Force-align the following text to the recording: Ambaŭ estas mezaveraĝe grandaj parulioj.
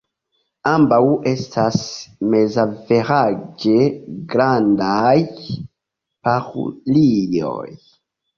Ambaŭ 0.69 0.99
estas 1.31 1.83
mezaveraĝe 2.35 3.75
grandaj 4.33 5.15
parulioj. 6.25 7.69